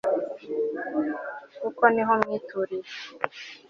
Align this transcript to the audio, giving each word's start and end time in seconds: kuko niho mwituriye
kuko 1.61 1.83
niho 1.93 2.11
mwituriye 2.21 2.89